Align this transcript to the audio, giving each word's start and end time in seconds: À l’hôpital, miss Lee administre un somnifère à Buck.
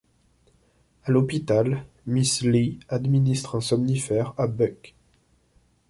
À 1.03 1.11
l’hôpital, 1.11 1.85
miss 2.07 2.41
Lee 2.41 2.79
administre 2.89 3.53
un 3.57 3.61
somnifère 3.61 4.33
à 4.35 4.47
Buck. 4.47 4.95